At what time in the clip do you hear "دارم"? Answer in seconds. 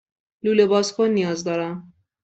1.47-1.93